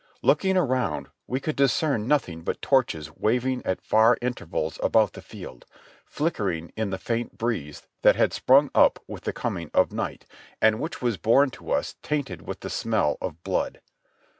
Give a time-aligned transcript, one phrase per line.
[0.23, 5.13] Look ing around we could discern nothing but torches waving at far in tervals about
[5.13, 5.67] the field,
[6.07, 10.25] flickering in the faint breeze that had sprung up with the coming of night,
[10.59, 13.79] and which was borne to us tainted with the smell of blood.